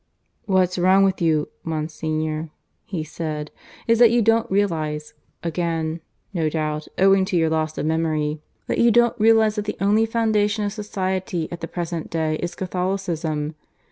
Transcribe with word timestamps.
"What's 0.47 0.79
wrong 0.79 1.03
with 1.03 1.21
you, 1.21 1.49
Monsignor," 1.63 2.49
he 2.85 3.03
said, 3.03 3.51
"is 3.85 3.99
that 3.99 4.09
you 4.09 4.23
don't 4.23 4.49
realize 4.49 5.13
again, 5.43 5.99
no 6.33 6.49
doubt, 6.49 6.87
owing 6.97 7.23
to 7.25 7.37
your 7.37 7.51
loss 7.51 7.77
of 7.77 7.85
memory 7.85 8.41
that 8.65 8.79
you 8.79 8.89
don't 8.89 9.13
realize 9.19 9.57
that 9.57 9.65
the 9.65 9.77
only 9.79 10.07
foundation 10.07 10.65
of 10.65 10.73
society 10.73 11.47
at 11.51 11.61
the 11.61 11.67
present 11.67 12.09
day 12.09 12.37
is 12.37 12.55
Catholicism. 12.55 13.53